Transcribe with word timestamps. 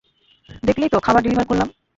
দেখলেই 0.63 0.89
তো, 0.89 0.97
খাবার 0.99 1.21
ডেলিভার 1.23 1.45
করলাম। 1.45 1.67